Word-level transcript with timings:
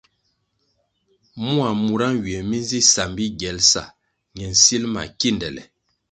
Mua 1.47 1.69
mura 1.83 2.07
nywie 2.15 2.39
mi 2.49 2.57
nzi 2.63 2.79
sambi 2.93 3.25
giel 3.39 3.57
sa 3.71 3.83
ñe 4.35 4.45
nsil 4.53 4.83
ma 4.93 5.03
kindele. 5.19 5.61